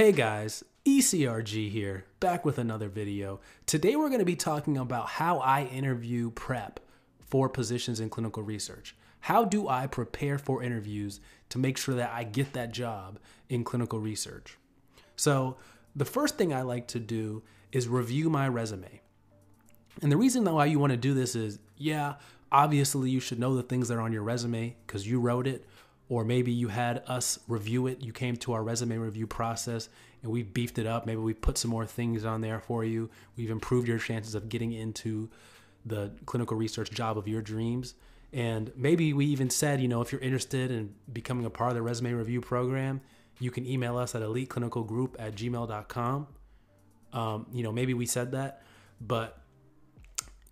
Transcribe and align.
Hey 0.00 0.12
guys, 0.12 0.64
ECRG 0.86 1.70
here, 1.70 2.06
back 2.20 2.42
with 2.42 2.56
another 2.56 2.88
video. 2.88 3.38
Today 3.66 3.96
we're 3.96 4.08
going 4.08 4.20
to 4.20 4.24
be 4.24 4.34
talking 4.34 4.78
about 4.78 5.10
how 5.10 5.40
I 5.40 5.64
interview 5.64 6.30
prep 6.30 6.80
for 7.20 7.50
positions 7.50 8.00
in 8.00 8.08
clinical 8.08 8.42
research. 8.42 8.96
How 9.20 9.44
do 9.44 9.68
I 9.68 9.86
prepare 9.86 10.38
for 10.38 10.62
interviews 10.62 11.20
to 11.50 11.58
make 11.58 11.76
sure 11.76 11.94
that 11.96 12.12
I 12.14 12.24
get 12.24 12.54
that 12.54 12.72
job 12.72 13.18
in 13.50 13.62
clinical 13.62 14.00
research? 14.00 14.56
So, 15.16 15.58
the 15.94 16.06
first 16.06 16.38
thing 16.38 16.54
I 16.54 16.62
like 16.62 16.86
to 16.88 16.98
do 16.98 17.42
is 17.70 17.86
review 17.86 18.30
my 18.30 18.48
resume. 18.48 19.02
And 20.00 20.10
the 20.10 20.16
reason 20.16 20.46
why 20.46 20.64
you 20.64 20.78
want 20.78 20.92
to 20.92 20.96
do 20.96 21.12
this 21.12 21.36
is, 21.36 21.58
yeah, 21.76 22.14
obviously 22.50 23.10
you 23.10 23.20
should 23.20 23.38
know 23.38 23.54
the 23.54 23.62
things 23.62 23.88
that 23.88 23.98
are 23.98 24.00
on 24.00 24.14
your 24.14 24.22
resume 24.22 24.76
because 24.86 25.06
you 25.06 25.20
wrote 25.20 25.46
it, 25.46 25.66
or 26.10 26.24
maybe 26.24 26.50
you 26.50 26.68
had 26.68 27.02
us 27.06 27.38
review 27.46 27.86
it. 27.86 28.02
You 28.02 28.12
came 28.12 28.36
to 28.38 28.52
our 28.52 28.62
resume 28.64 28.98
review 28.98 29.28
process 29.28 29.88
and 30.22 30.30
we 30.30 30.42
beefed 30.42 30.78
it 30.78 30.86
up. 30.86 31.06
Maybe 31.06 31.20
we 31.20 31.32
put 31.32 31.56
some 31.56 31.70
more 31.70 31.86
things 31.86 32.24
on 32.24 32.40
there 32.40 32.58
for 32.58 32.84
you. 32.84 33.08
We've 33.36 33.48
improved 33.48 33.86
your 33.86 33.98
chances 33.98 34.34
of 34.34 34.48
getting 34.48 34.72
into 34.72 35.30
the 35.86 36.10
clinical 36.26 36.56
research 36.56 36.90
job 36.90 37.16
of 37.16 37.28
your 37.28 37.40
dreams. 37.40 37.94
And 38.32 38.72
maybe 38.76 39.12
we 39.12 39.24
even 39.26 39.50
said, 39.50 39.80
you 39.80 39.86
know, 39.86 40.02
if 40.02 40.10
you're 40.10 40.20
interested 40.20 40.72
in 40.72 40.94
becoming 41.12 41.46
a 41.46 41.50
part 41.50 41.70
of 41.70 41.76
the 41.76 41.82
resume 41.82 42.12
review 42.12 42.40
program, 42.40 43.00
you 43.38 43.52
can 43.52 43.64
email 43.64 43.96
us 43.96 44.16
at 44.16 44.22
eliteclinicalgroup 44.22 45.14
at 45.16 45.36
gmail.com. 45.36 46.26
Um, 47.12 47.46
you 47.52 47.62
know, 47.62 47.72
maybe 47.72 47.94
we 47.94 48.06
said 48.06 48.32
that, 48.32 48.62
but 49.00 49.38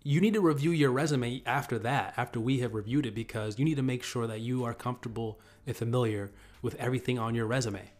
you 0.03 0.21
need 0.21 0.33
to 0.33 0.41
review 0.41 0.71
your 0.71 0.91
resume 0.91 1.43
after 1.45 1.77
that, 1.79 2.13
after 2.15 2.39
we 2.39 2.59
have 2.59 2.73
reviewed 2.73 3.05
it, 3.05 3.13
because 3.13 3.59
you 3.59 3.65
need 3.65 3.75
to 3.75 3.83
make 3.83 4.03
sure 4.03 4.27
that 4.27 4.39
you 4.39 4.63
are 4.63 4.73
comfortable 4.73 5.39
and 5.67 5.75
familiar 5.75 6.31
with 6.61 6.75
everything 6.75 7.19
on 7.19 7.35
your 7.35 7.45
resume. 7.45 7.91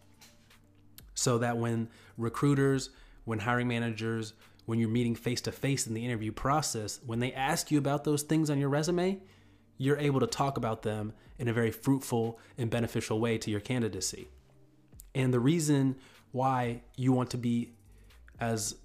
So 1.14 1.38
that 1.38 1.58
when 1.58 1.88
recruiters, 2.16 2.90
when 3.24 3.40
hiring 3.40 3.68
managers, 3.68 4.32
when 4.64 4.78
you're 4.78 4.88
meeting 4.88 5.14
face 5.14 5.40
to 5.42 5.52
face 5.52 5.86
in 5.86 5.94
the 5.94 6.04
interview 6.04 6.32
process, 6.32 7.00
when 7.04 7.20
they 7.20 7.32
ask 7.32 7.70
you 7.70 7.78
about 7.78 8.04
those 8.04 8.22
things 8.22 8.48
on 8.48 8.58
your 8.58 8.68
resume, 8.68 9.20
you're 9.76 9.98
able 9.98 10.20
to 10.20 10.26
talk 10.26 10.56
about 10.56 10.82
them 10.82 11.12
in 11.38 11.48
a 11.48 11.52
very 11.52 11.70
fruitful 11.70 12.38
and 12.56 12.70
beneficial 12.70 13.18
way 13.20 13.36
to 13.38 13.50
your 13.50 13.60
candidacy. 13.60 14.28
And 15.14 15.34
the 15.34 15.40
reason 15.40 15.96
why 16.32 16.82
you 16.96 17.12
want 17.12 17.30
to 17.30 17.38
be 17.38 17.72
as 18.38 18.76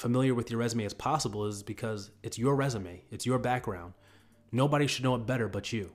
familiar 0.00 0.34
with 0.34 0.50
your 0.50 0.58
resume 0.58 0.86
as 0.86 0.94
possible 0.94 1.44
is 1.46 1.62
because 1.62 2.10
it's 2.22 2.38
your 2.38 2.56
resume, 2.56 3.02
it's 3.10 3.26
your 3.26 3.38
background. 3.38 3.92
Nobody 4.50 4.86
should 4.86 5.04
know 5.04 5.14
it 5.14 5.26
better 5.26 5.46
but 5.46 5.72
you. 5.72 5.92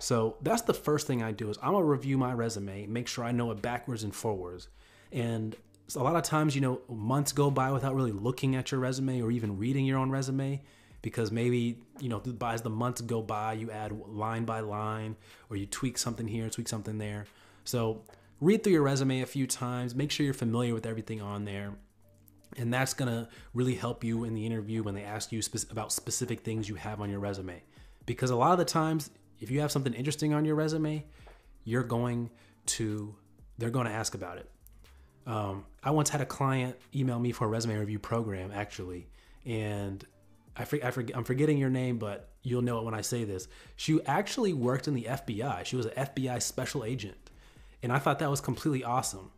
So 0.00 0.36
that's 0.42 0.62
the 0.62 0.74
first 0.74 1.06
thing 1.06 1.22
I 1.22 1.30
do 1.30 1.48
is 1.48 1.56
I'm 1.62 1.72
gonna 1.72 1.84
review 1.84 2.18
my 2.18 2.32
resume, 2.32 2.86
make 2.86 3.06
sure 3.06 3.24
I 3.24 3.30
know 3.30 3.52
it 3.52 3.62
backwards 3.62 4.02
and 4.02 4.12
forwards. 4.12 4.68
And 5.12 5.56
a 5.94 6.02
lot 6.02 6.16
of 6.16 6.24
times, 6.24 6.56
you 6.56 6.60
know, 6.60 6.80
months 6.88 7.30
go 7.30 7.52
by 7.52 7.70
without 7.70 7.94
really 7.94 8.10
looking 8.10 8.56
at 8.56 8.72
your 8.72 8.80
resume 8.80 9.22
or 9.22 9.30
even 9.30 9.58
reading 9.58 9.86
your 9.86 9.98
own 9.98 10.10
resume 10.10 10.60
because 11.00 11.30
maybe, 11.30 11.78
you 12.00 12.08
know, 12.08 12.20
as 12.42 12.62
the 12.62 12.70
months 12.70 13.00
go 13.00 13.22
by, 13.22 13.52
you 13.52 13.70
add 13.70 13.92
line 14.08 14.44
by 14.44 14.58
line 14.58 15.14
or 15.50 15.56
you 15.56 15.66
tweak 15.66 15.98
something 15.98 16.26
here, 16.26 16.50
tweak 16.50 16.66
something 16.66 16.98
there. 16.98 17.26
So 17.62 18.02
read 18.40 18.64
through 18.64 18.72
your 18.72 18.82
resume 18.82 19.20
a 19.20 19.26
few 19.26 19.46
times, 19.46 19.94
make 19.94 20.10
sure 20.10 20.24
you're 20.24 20.34
familiar 20.34 20.74
with 20.74 20.84
everything 20.84 21.20
on 21.22 21.44
there, 21.44 21.74
and 22.56 22.72
that's 22.72 22.94
to 23.08 23.28
really 23.52 23.74
help 23.74 24.04
you 24.04 24.24
in 24.24 24.34
the 24.34 24.44
interview 24.46 24.82
when 24.82 24.94
they 24.94 25.04
ask 25.04 25.32
you 25.32 25.42
spe- 25.42 25.70
about 25.70 25.92
specific 25.92 26.40
things 26.40 26.68
you 26.68 26.74
have 26.76 27.00
on 27.00 27.10
your 27.10 27.20
resume. 27.20 27.62
Because 28.06 28.30
a 28.30 28.36
lot 28.36 28.52
of 28.52 28.58
the 28.58 28.64
times, 28.64 29.10
if 29.40 29.50
you 29.50 29.60
have 29.60 29.72
something 29.72 29.94
interesting 29.94 30.34
on 30.34 30.44
your 30.44 30.54
resume, 30.54 31.04
you're 31.64 31.82
going 31.82 32.30
to, 32.66 33.14
they're 33.58 33.70
to 33.86 33.92
ask 33.92 34.14
about 34.14 34.38
it. 34.38 34.50
Um, 35.26 35.64
I 35.82 35.90
once 35.90 36.10
had 36.10 36.20
a 36.20 36.26
client 36.26 36.76
email 36.94 37.18
me 37.18 37.32
for 37.32 37.46
a 37.46 37.48
resume 37.48 37.76
review 37.76 37.98
program, 37.98 38.50
actually, 38.52 39.08
and 39.46 40.04
I, 40.56 40.64
for, 40.64 40.78
I 40.84 40.90
forget, 40.90 41.16
I'm 41.16 41.24
forgetting 41.24 41.58
your 41.58 41.70
name, 41.70 41.98
but 41.98 42.28
you'll 42.42 42.62
know 42.62 42.78
it 42.78 42.84
when 42.84 42.94
I 42.94 43.00
say 43.00 43.24
this. 43.24 43.48
She 43.76 43.98
actually 44.04 44.52
worked 44.52 44.86
in 44.86 44.94
the 44.94 45.04
FBI. 45.04 45.64
She 45.64 45.76
was 45.76 45.86
an 45.86 45.92
FBI 45.92 46.42
special 46.42 46.84
agent, 46.84 47.30
and 47.82 47.90
I 47.90 47.98
thought 47.98 48.18
that 48.18 48.30
was 48.30 48.40
completely 48.40 48.84
awesome. 48.84 49.30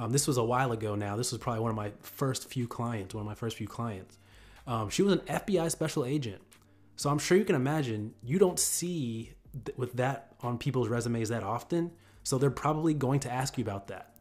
Um, 0.00 0.12
this 0.12 0.26
was 0.26 0.38
a 0.38 0.42
while 0.42 0.72
ago 0.72 0.94
now. 0.94 1.14
This 1.14 1.30
was 1.30 1.42
probably 1.42 1.60
one 1.60 1.68
of 1.68 1.76
my 1.76 1.92
first 2.00 2.48
few 2.48 2.66
clients, 2.66 3.14
one 3.14 3.20
of 3.20 3.26
my 3.26 3.34
first 3.34 3.58
few 3.58 3.68
clients. 3.68 4.16
Um, 4.66 4.88
she 4.88 5.02
was 5.02 5.12
an 5.12 5.18
FBI 5.20 5.70
special 5.70 6.06
agent. 6.06 6.40
So 6.96 7.10
I'm 7.10 7.18
sure 7.18 7.36
you 7.36 7.44
can 7.44 7.54
imagine 7.54 8.14
you 8.22 8.38
don't 8.38 8.58
see 8.58 9.34
th- 9.66 9.76
with 9.76 9.92
that 9.94 10.32
on 10.40 10.56
people's 10.56 10.88
resumes 10.88 11.28
that 11.28 11.42
often. 11.42 11.90
So 12.22 12.38
they're 12.38 12.50
probably 12.50 12.94
going 12.94 13.20
to 13.20 13.30
ask 13.30 13.58
you 13.58 13.62
about 13.62 13.88
that. 13.88 14.14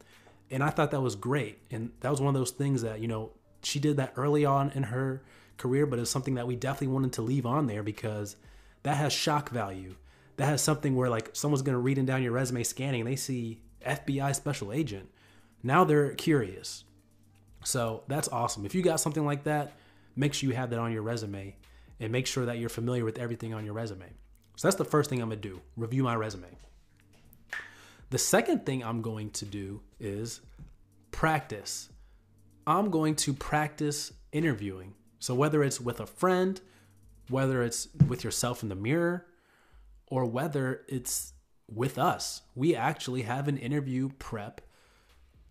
And 0.51 0.61
I 0.61 0.69
thought 0.69 0.91
that 0.91 0.99
was 0.99 1.15
great. 1.15 1.59
And 1.71 1.91
that 2.01 2.09
was 2.09 2.19
one 2.19 2.35
of 2.35 2.39
those 2.39 2.51
things 2.51 2.81
that, 2.81 2.99
you 2.99 3.07
know, 3.07 3.31
she 3.63 3.79
did 3.79 3.95
that 3.97 4.13
early 4.17 4.43
on 4.43 4.71
in 4.71 4.83
her 4.83 5.23
career, 5.55 5.85
but 5.85 5.97
it's 5.97 6.11
something 6.11 6.35
that 6.35 6.47
we 6.47 6.57
definitely 6.57 6.87
wanted 6.87 7.13
to 7.13 7.21
leave 7.21 7.45
on 7.45 7.67
there 7.67 7.83
because 7.83 8.35
that 8.83 8.97
has 8.97 9.13
shock 9.13 9.49
value. 9.49 9.95
That 10.35 10.47
has 10.47 10.61
something 10.61 10.97
where 10.97 11.09
like 11.09 11.29
someone's 11.31 11.61
going 11.61 11.75
to 11.75 11.79
read 11.79 12.05
down 12.05 12.21
your 12.21 12.33
resume 12.33 12.63
scanning 12.63 13.01
and 13.01 13.09
they 13.09 13.15
see 13.15 13.61
FBI 13.85 14.35
special 14.35 14.73
agent 14.73 15.09
now 15.63 15.83
they're 15.83 16.13
curious. 16.13 16.83
So 17.63 18.03
that's 18.07 18.27
awesome. 18.29 18.65
If 18.65 18.73
you 18.73 18.81
got 18.81 18.99
something 18.99 19.25
like 19.25 19.43
that, 19.43 19.73
make 20.15 20.33
sure 20.33 20.49
you 20.49 20.55
have 20.55 20.69
that 20.69 20.79
on 20.79 20.91
your 20.91 21.01
resume 21.01 21.55
and 21.99 22.11
make 22.11 22.27
sure 22.27 22.45
that 22.45 22.57
you're 22.57 22.69
familiar 22.69 23.03
with 23.03 23.19
everything 23.19 23.53
on 23.53 23.65
your 23.65 23.73
resume. 23.73 24.05
So 24.55 24.67
that's 24.67 24.77
the 24.77 24.85
first 24.85 25.09
thing 25.09 25.21
I'm 25.21 25.29
gonna 25.29 25.41
do 25.41 25.61
review 25.75 26.03
my 26.03 26.15
resume. 26.15 26.47
The 28.09 28.17
second 28.17 28.65
thing 28.65 28.83
I'm 28.83 29.01
going 29.01 29.29
to 29.31 29.45
do 29.45 29.81
is 29.99 30.41
practice. 31.11 31.89
I'm 32.65 32.89
going 32.89 33.15
to 33.17 33.33
practice 33.33 34.13
interviewing. 34.31 34.95
So 35.19 35.35
whether 35.35 35.63
it's 35.63 35.79
with 35.79 35.99
a 35.99 36.05
friend, 36.05 36.59
whether 37.29 37.61
it's 37.61 37.87
with 38.07 38.23
yourself 38.23 38.63
in 38.63 38.69
the 38.69 38.75
mirror, 38.75 39.27
or 40.07 40.25
whether 40.25 40.81
it's 40.87 41.33
with 41.71 41.99
us, 41.99 42.41
we 42.55 42.75
actually 42.75 43.23
have 43.23 43.47
an 43.47 43.57
interview 43.57 44.09
prep 44.17 44.61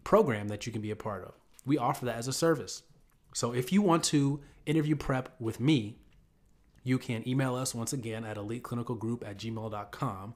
program 0.08 0.48
that 0.48 0.64
you 0.64 0.72
can 0.72 0.80
be 0.80 0.90
a 0.90 0.96
part 0.96 1.22
of. 1.22 1.34
We 1.66 1.76
offer 1.76 2.06
that 2.06 2.16
as 2.16 2.28
a 2.28 2.32
service. 2.32 2.82
So 3.34 3.52
if 3.52 3.74
you 3.74 3.82
want 3.82 4.04
to 4.04 4.40
interview 4.64 4.96
prep 4.96 5.36
with 5.38 5.60
me, 5.60 5.98
you 6.82 6.96
can 6.96 7.28
email 7.28 7.54
us 7.54 7.74
once 7.74 7.92
again 7.92 8.24
at 8.24 8.38
eliteclinicalgroup 8.38 9.22
at 9.28 9.36
gmail.com, 9.36 10.34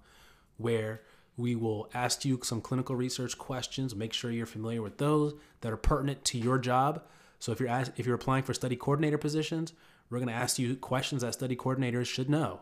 where 0.58 1.00
we 1.38 1.56
will 1.56 1.88
ask 1.94 2.22
you 2.26 2.38
some 2.42 2.60
clinical 2.60 2.96
research 2.96 3.38
questions. 3.38 3.96
Make 3.96 4.12
sure 4.12 4.30
you're 4.30 4.44
familiar 4.44 4.82
with 4.82 4.98
those 4.98 5.32
that 5.62 5.72
are 5.72 5.78
pertinent 5.78 6.22
to 6.26 6.38
your 6.38 6.58
job. 6.58 7.04
So 7.38 7.50
if 7.50 7.58
you're 7.58 7.70
ask, 7.70 7.92
if 7.96 8.04
you're 8.04 8.14
applying 8.14 8.42
for 8.42 8.52
study 8.52 8.76
coordinator 8.76 9.16
positions, 9.16 9.72
we're 10.10 10.18
going 10.18 10.28
to 10.28 10.34
ask 10.34 10.58
you 10.58 10.76
questions 10.76 11.22
that 11.22 11.32
study 11.32 11.56
coordinators 11.56 12.08
should 12.08 12.28
know. 12.28 12.60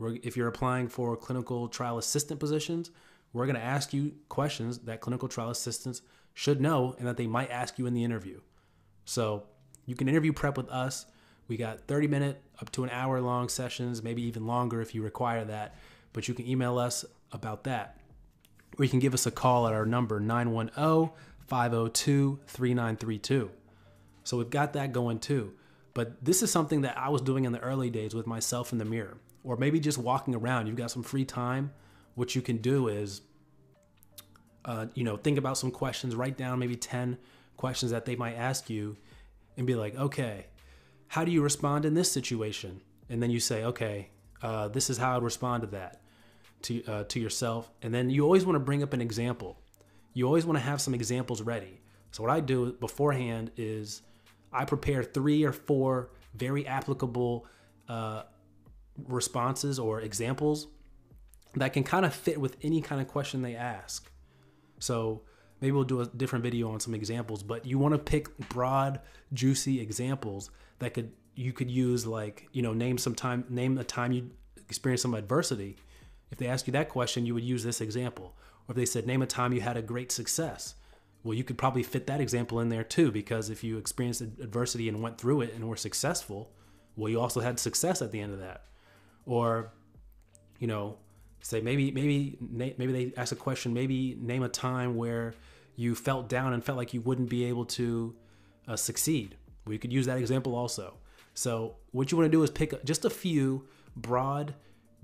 If 0.00 0.38
you're 0.38 0.48
applying 0.48 0.88
for 0.88 1.18
clinical 1.18 1.68
trial 1.68 1.98
assistant 1.98 2.40
positions, 2.40 2.90
we're 3.32 3.46
going 3.46 3.56
to 3.56 3.62
ask 3.62 3.92
you 3.92 4.14
questions 4.28 4.78
that 4.80 5.00
clinical 5.00 5.28
trial 5.28 5.50
assistants 5.50 6.02
should 6.34 6.60
know 6.60 6.94
and 6.98 7.06
that 7.06 7.16
they 7.16 7.26
might 7.26 7.50
ask 7.50 7.78
you 7.78 7.86
in 7.86 7.94
the 7.94 8.04
interview. 8.04 8.40
So 9.04 9.44
you 9.84 9.94
can 9.94 10.08
interview 10.08 10.32
prep 10.32 10.56
with 10.56 10.68
us. 10.68 11.06
We 11.48 11.56
got 11.56 11.86
30 11.86 12.08
minute 12.08 12.42
up 12.60 12.70
to 12.72 12.84
an 12.84 12.90
hour 12.90 13.20
long 13.20 13.48
sessions, 13.48 14.02
maybe 14.02 14.22
even 14.22 14.46
longer 14.46 14.80
if 14.80 14.94
you 14.94 15.02
require 15.02 15.44
that. 15.44 15.76
But 16.12 16.28
you 16.28 16.34
can 16.34 16.46
email 16.46 16.78
us 16.78 17.04
about 17.32 17.64
that. 17.64 17.98
Or 18.78 18.84
you 18.84 18.90
can 18.90 19.00
give 19.00 19.14
us 19.14 19.26
a 19.26 19.30
call 19.30 19.66
at 19.66 19.72
our 19.72 19.86
number 19.86 20.20
910 20.20 21.14
502 21.46 22.40
3932. 22.46 23.50
So 24.24 24.36
we've 24.38 24.50
got 24.50 24.72
that 24.72 24.92
going 24.92 25.20
too. 25.20 25.52
But 25.94 26.22
this 26.22 26.42
is 26.42 26.50
something 26.50 26.82
that 26.82 26.98
I 26.98 27.08
was 27.08 27.22
doing 27.22 27.44
in 27.44 27.52
the 27.52 27.60
early 27.60 27.88
days 27.88 28.14
with 28.14 28.26
myself 28.26 28.72
in 28.72 28.78
the 28.78 28.84
mirror, 28.84 29.16
or 29.44 29.56
maybe 29.56 29.80
just 29.80 29.96
walking 29.96 30.34
around. 30.34 30.66
You've 30.66 30.76
got 30.76 30.90
some 30.90 31.02
free 31.02 31.24
time. 31.24 31.72
What 32.16 32.34
you 32.34 32.42
can 32.42 32.56
do 32.56 32.88
is 32.88 33.22
uh, 34.66 34.86
you 34.94 35.04
know, 35.04 35.16
think 35.16 35.38
about 35.38 35.56
some 35.56 35.70
questions, 35.70 36.14
write 36.14 36.36
down 36.36 36.58
maybe 36.58 36.76
10 36.76 37.16
questions 37.56 37.92
that 37.92 38.04
they 38.04 38.16
might 38.16 38.34
ask 38.34 38.68
you 38.68 38.96
and 39.56 39.66
be 39.66 39.76
like, 39.76 39.96
okay, 39.96 40.46
how 41.06 41.24
do 41.24 41.30
you 41.30 41.40
respond 41.40 41.84
in 41.84 41.94
this 41.94 42.10
situation? 42.10 42.82
And 43.08 43.22
then 43.22 43.30
you 43.30 43.38
say, 43.38 43.64
okay, 43.64 44.10
uh, 44.42 44.68
this 44.68 44.90
is 44.90 44.98
how 44.98 45.16
I'd 45.16 45.22
respond 45.22 45.62
to 45.62 45.68
that 45.68 46.00
to, 46.62 46.84
uh, 46.86 47.04
to 47.04 47.20
yourself. 47.20 47.70
And 47.80 47.94
then 47.94 48.10
you 48.10 48.24
always 48.24 48.44
want 48.44 48.56
to 48.56 48.60
bring 48.60 48.82
up 48.82 48.92
an 48.92 49.00
example. 49.00 49.56
You 50.14 50.26
always 50.26 50.44
want 50.44 50.58
to 50.58 50.64
have 50.64 50.80
some 50.80 50.94
examples 50.94 51.42
ready. 51.42 51.80
So 52.10 52.24
what 52.24 52.32
I 52.32 52.40
do 52.40 52.72
beforehand 52.72 53.52
is 53.56 54.02
I 54.52 54.64
prepare 54.64 55.04
three 55.04 55.44
or 55.44 55.52
four 55.52 56.10
very 56.34 56.66
applicable 56.66 57.46
uh, 57.88 58.24
responses 59.06 59.78
or 59.78 60.00
examples 60.00 60.66
that 61.60 61.72
can 61.72 61.84
kind 61.84 62.04
of 62.04 62.14
fit 62.14 62.40
with 62.40 62.56
any 62.62 62.80
kind 62.80 63.00
of 63.00 63.08
question 63.08 63.42
they 63.42 63.56
ask. 63.56 64.10
So 64.78 65.22
maybe 65.60 65.72
we'll 65.72 65.84
do 65.84 66.00
a 66.00 66.06
different 66.06 66.42
video 66.42 66.70
on 66.70 66.80
some 66.80 66.94
examples, 66.94 67.42
but 67.42 67.64
you 67.64 67.78
want 67.78 67.94
to 67.94 67.98
pick 67.98 68.36
broad, 68.48 69.00
juicy 69.32 69.80
examples 69.80 70.50
that 70.78 70.94
could 70.94 71.12
you 71.34 71.52
could 71.52 71.70
use 71.70 72.06
like, 72.06 72.48
you 72.52 72.62
know, 72.62 72.72
name 72.72 72.98
some 72.98 73.14
time 73.14 73.44
name 73.48 73.76
a 73.78 73.84
time 73.84 74.12
you 74.12 74.30
experienced 74.68 75.02
some 75.02 75.14
adversity. 75.14 75.76
If 76.30 76.38
they 76.38 76.46
ask 76.46 76.66
you 76.66 76.72
that 76.72 76.88
question, 76.88 77.26
you 77.26 77.34
would 77.34 77.44
use 77.44 77.62
this 77.62 77.80
example. 77.80 78.36
Or 78.68 78.72
if 78.72 78.76
they 78.76 78.86
said 78.86 79.06
name 79.06 79.22
a 79.22 79.26
time 79.26 79.52
you 79.52 79.60
had 79.60 79.76
a 79.76 79.82
great 79.82 80.10
success, 80.10 80.74
Well, 81.26 81.34
you 81.34 81.42
could 81.42 81.58
probably 81.58 81.82
fit 81.82 82.06
that 82.06 82.20
example 82.20 82.60
in 82.60 82.68
there 82.68 82.84
too, 82.84 83.10
because 83.10 83.50
if 83.50 83.64
you 83.64 83.78
experienced 83.78 84.20
adversity 84.20 84.88
and 84.88 85.02
went 85.02 85.18
through 85.18 85.40
it 85.40 85.54
and 85.54 85.68
were 85.68 85.76
successful, 85.76 86.52
well, 86.94 87.10
you 87.10 87.20
also 87.20 87.40
had 87.40 87.58
success 87.58 88.00
at 88.00 88.12
the 88.12 88.20
end 88.20 88.32
of 88.32 88.38
that. 88.38 88.66
Or, 89.24 89.72
you 90.60 90.68
know, 90.68 90.98
say 91.46 91.60
maybe 91.60 91.92
maybe 91.92 92.36
maybe 92.40 92.92
they 92.92 93.12
ask 93.16 93.32
a 93.32 93.36
question. 93.36 93.72
Maybe 93.72 94.16
name 94.20 94.42
a 94.42 94.48
time 94.48 94.96
where 94.96 95.34
you 95.76 95.94
felt 95.94 96.28
down 96.28 96.52
and 96.52 96.64
felt 96.64 96.78
like 96.78 96.92
you 96.92 97.00
wouldn't 97.00 97.28
be 97.28 97.44
able 97.44 97.64
to 97.64 98.14
uh, 98.66 98.76
succeed. 98.76 99.36
We 99.66 99.78
could 99.78 99.92
use 99.92 100.06
that 100.06 100.18
example 100.18 100.54
also. 100.54 100.94
So 101.34 101.76
what 101.92 102.10
you 102.10 102.18
want 102.18 102.30
to 102.30 102.36
do 102.36 102.42
is 102.42 102.50
pick 102.50 102.84
just 102.84 103.04
a 103.04 103.10
few 103.10 103.64
broad, 103.96 104.54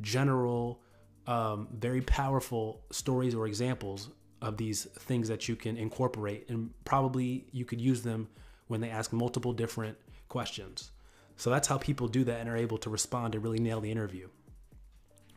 general, 0.00 0.80
um, 1.26 1.68
very 1.78 2.00
powerful 2.00 2.82
stories 2.90 3.34
or 3.34 3.46
examples 3.46 4.10
of 4.40 4.56
these 4.56 4.84
things 4.84 5.28
that 5.28 5.48
you 5.48 5.54
can 5.54 5.76
incorporate, 5.76 6.48
and 6.48 6.70
probably 6.84 7.46
you 7.52 7.64
could 7.64 7.80
use 7.80 8.02
them 8.02 8.28
when 8.66 8.80
they 8.80 8.90
ask 8.90 9.12
multiple 9.12 9.52
different 9.52 9.96
questions. 10.28 10.90
So 11.36 11.50
that's 11.50 11.68
how 11.68 11.78
people 11.78 12.08
do 12.08 12.24
that 12.24 12.40
and 12.40 12.48
are 12.48 12.56
able 12.56 12.78
to 12.78 12.90
respond 12.90 13.34
and 13.34 13.44
really 13.44 13.60
nail 13.60 13.80
the 13.80 13.90
interview. 13.90 14.28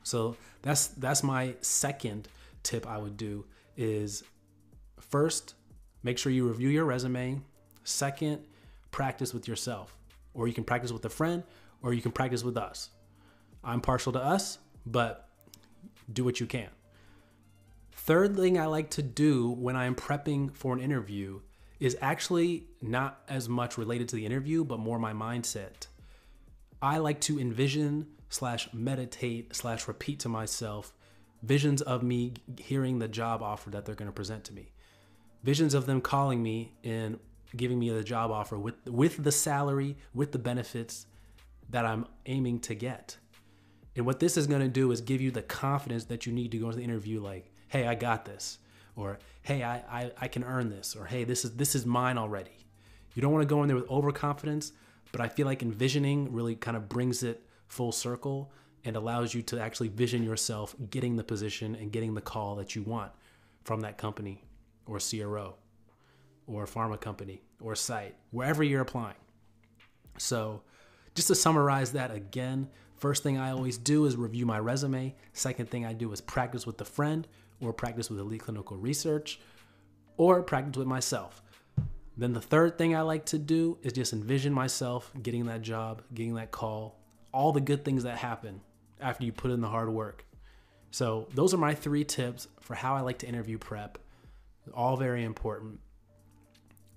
So 0.05 0.37
that's 0.61 0.87
that's 0.87 1.23
my 1.23 1.55
second 1.61 2.27
tip 2.61 2.85
I 2.87 2.97
would 2.97 3.17
do 3.17 3.43
is 3.75 4.23
first 4.99 5.55
make 6.03 6.19
sure 6.19 6.31
you 6.31 6.47
review 6.47 6.69
your 6.69 6.85
resume. 6.85 7.41
Second, 7.83 8.43
practice 8.91 9.33
with 9.33 9.47
yourself. 9.47 9.97
Or 10.35 10.47
you 10.47 10.53
can 10.53 10.63
practice 10.63 10.91
with 10.91 11.03
a 11.05 11.09
friend 11.09 11.43
or 11.81 11.93
you 11.93 12.03
can 12.03 12.11
practice 12.11 12.43
with 12.43 12.55
us. 12.55 12.91
I'm 13.63 13.81
partial 13.81 14.13
to 14.13 14.19
us, 14.19 14.59
but 14.85 15.27
do 16.13 16.23
what 16.23 16.39
you 16.39 16.45
can. 16.45 16.69
Third 17.91 18.35
thing 18.35 18.59
I 18.59 18.67
like 18.67 18.91
to 18.91 19.01
do 19.01 19.49
when 19.49 19.75
I'm 19.75 19.95
prepping 19.95 20.55
for 20.55 20.75
an 20.75 20.81
interview 20.81 21.39
is 21.79 21.97
actually 21.99 22.67
not 22.79 23.23
as 23.27 23.49
much 23.49 23.75
related 23.79 24.07
to 24.09 24.17
the 24.17 24.25
interview, 24.25 24.63
but 24.63 24.77
more 24.77 24.99
my 24.99 25.13
mindset. 25.13 25.87
I 26.79 26.99
like 26.99 27.21
to 27.21 27.39
envision 27.39 28.05
slash 28.29 28.69
meditate 28.73 29.55
slash 29.55 29.87
repeat 29.87 30.19
to 30.19 30.29
myself 30.29 30.93
visions 31.45 31.81
of 31.81 32.03
me 32.03 32.33
hearing 32.57 32.99
the 32.99 33.07
job 33.07 33.41
offer 33.41 33.69
that 33.69 33.85
they're 33.85 33.95
going 33.95 34.09
to 34.09 34.13
present 34.13 34.43
to 34.45 34.53
me. 34.53 34.71
Visions 35.43 35.73
of 35.73 35.85
them 35.85 36.01
calling 36.01 36.41
me 36.41 36.73
and 36.83 37.19
giving 37.55 37.79
me 37.79 37.89
the 37.89 38.03
job 38.03 38.31
offer 38.31 38.57
with 38.57 38.75
with 38.87 39.23
the 39.23 39.31
salary 39.31 39.95
with 40.13 40.31
the 40.31 40.39
benefits 40.39 41.05
that 41.69 41.85
I'm 41.85 42.05
aiming 42.25 42.59
to 42.61 42.75
get. 42.75 43.17
And 43.95 44.05
what 44.05 44.19
this 44.19 44.37
is 44.37 44.47
going 44.47 44.61
to 44.61 44.67
do 44.67 44.91
is 44.91 45.01
give 45.01 45.21
you 45.21 45.31
the 45.31 45.41
confidence 45.41 46.05
that 46.05 46.25
you 46.25 46.33
need 46.33 46.51
to 46.51 46.57
go 46.57 46.65
into 46.65 46.77
the 46.77 46.83
interview 46.83 47.21
like 47.21 47.51
hey 47.67 47.87
I 47.87 47.95
got 47.95 48.25
this 48.25 48.57
or 48.95 49.19
hey 49.43 49.63
I, 49.63 49.75
I, 49.89 50.11
I 50.21 50.27
can 50.27 50.43
earn 50.43 50.69
this 50.69 50.95
or 50.95 51.05
hey 51.05 51.23
this 51.23 51.45
is 51.45 51.55
this 51.55 51.75
is 51.75 51.85
mine 51.85 52.17
already. 52.17 52.65
You 53.13 53.21
don't 53.21 53.31
want 53.31 53.43
to 53.43 53.47
go 53.47 53.61
in 53.61 53.67
there 53.67 53.77
with 53.77 53.89
overconfidence 53.89 54.71
but 55.11 55.21
I 55.21 55.29
feel 55.29 55.45
like 55.45 55.61
envisioning 55.61 56.33
really 56.33 56.55
kind 56.55 56.75
of 56.75 56.89
brings 56.89 57.23
it 57.23 57.45
full 57.67 57.91
circle 57.91 58.51
and 58.83 58.95
allows 58.95 59.33
you 59.33 59.41
to 59.41 59.59
actually 59.59 59.87
vision 59.87 60.23
yourself 60.23 60.75
getting 60.89 61.15
the 61.15 61.23
position 61.23 61.75
and 61.75 61.91
getting 61.91 62.13
the 62.13 62.21
call 62.21 62.55
that 62.55 62.75
you 62.75 62.83
want 62.83 63.11
from 63.63 63.81
that 63.81 63.97
company 63.97 64.43
or 64.85 64.99
CRO 64.99 65.55
or 66.47 66.65
pharma 66.65 66.99
company 66.99 67.41
or 67.59 67.75
site, 67.75 68.15
wherever 68.31 68.63
you're 68.63 68.81
applying. 68.81 69.15
So, 70.17 70.61
just 71.15 71.27
to 71.29 71.35
summarize 71.35 71.93
that 71.93 72.11
again, 72.11 72.69
first 72.97 73.23
thing 73.23 73.37
I 73.37 73.51
always 73.51 73.77
do 73.77 74.05
is 74.05 74.15
review 74.15 74.45
my 74.45 74.59
resume. 74.59 75.15
Second 75.33 75.69
thing 75.69 75.85
I 75.85 75.93
do 75.93 76.11
is 76.11 76.21
practice 76.21 76.67
with 76.67 76.79
a 76.81 76.85
friend 76.85 77.27
or 77.61 77.73
practice 77.73 78.09
with 78.09 78.19
elite 78.19 78.41
clinical 78.41 78.77
research 78.77 79.39
or 80.17 80.43
practice 80.43 80.77
with 80.77 80.87
myself. 80.87 81.41
Then 82.17 82.33
the 82.33 82.41
third 82.41 82.77
thing 82.77 82.95
I 82.95 83.01
like 83.01 83.25
to 83.27 83.37
do 83.37 83.77
is 83.81 83.93
just 83.93 84.13
envision 84.13 84.53
myself 84.53 85.11
getting 85.21 85.45
that 85.47 85.61
job, 85.61 86.01
getting 86.13 86.35
that 86.35 86.51
call, 86.51 86.97
all 87.35 87.51
the 87.51 87.61
good 87.61 87.83
things 87.83 88.03
that 88.03 88.17
happen 88.17 88.61
after 89.01 89.25
you 89.25 89.33
put 89.33 89.51
in 89.51 89.59
the 89.59 89.67
hard 89.67 89.89
work. 89.89 90.25
So, 90.89 91.27
those 91.35 91.53
are 91.53 91.57
my 91.57 91.75
three 91.75 92.05
tips 92.05 92.47
for 92.61 92.75
how 92.75 92.95
I 92.95 93.01
like 93.01 93.19
to 93.19 93.27
interview 93.27 93.57
prep. 93.57 93.97
All 94.73 94.95
very 94.95 95.25
important. 95.25 95.81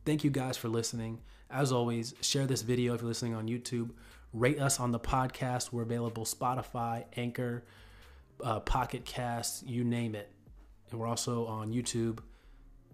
Thank 0.06 0.22
you 0.22 0.30
guys 0.30 0.56
for 0.56 0.68
listening. 0.68 1.18
As 1.50 1.72
always, 1.72 2.14
share 2.20 2.46
this 2.46 2.62
video 2.62 2.94
if 2.94 3.00
you're 3.00 3.08
listening 3.08 3.34
on 3.34 3.48
YouTube. 3.48 3.90
Rate 4.32 4.60
us 4.60 4.78
on 4.78 4.92
the 4.92 5.00
podcast. 5.00 5.72
We're 5.72 5.82
available 5.82 6.24
Spotify, 6.24 7.04
Anchor, 7.16 7.64
uh, 8.42 8.60
Pocket 8.60 9.04
Cast, 9.04 9.66
you 9.66 9.82
name 9.82 10.14
it. 10.14 10.30
And 10.90 11.00
we're 11.00 11.08
also 11.08 11.46
on 11.46 11.72
YouTube. 11.72 12.20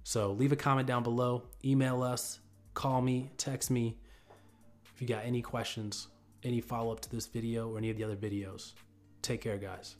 So 0.02 0.32
leave 0.32 0.52
a 0.52 0.56
comment 0.56 0.88
down 0.88 1.02
below, 1.02 1.42
email 1.62 2.02
us, 2.02 2.40
call 2.72 3.02
me, 3.02 3.30
text 3.36 3.70
me 3.70 3.98
if 4.94 5.02
you 5.02 5.06
got 5.06 5.24
any 5.24 5.42
questions 5.42 6.08
any 6.44 6.60
follow 6.60 6.92
up 6.92 7.00
to 7.00 7.10
this 7.10 7.26
video 7.26 7.70
or 7.70 7.78
any 7.78 7.90
of 7.90 7.96
the 7.96 8.04
other 8.04 8.16
videos. 8.16 8.72
Take 9.22 9.40
care, 9.40 9.56
guys. 9.56 9.96